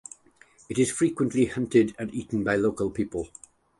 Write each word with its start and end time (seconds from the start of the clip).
It 0.67 0.79
is 0.79 0.89
frequently 0.91 1.45
hunted 1.45 1.95
and 1.99 2.11
eaten 2.11 2.43
by 2.43 2.55
local 2.55 2.89
people. 2.89 3.29